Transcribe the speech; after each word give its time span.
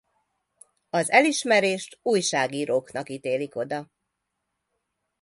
Az 0.89 1.09
elismerést 1.11 1.99
újságíróknak 2.01 3.09
ítélik 3.09 3.55
oda. 3.55 3.91